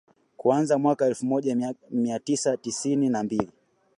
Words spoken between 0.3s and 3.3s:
Kuanzia mwaka elfu moja mia tisa tisini na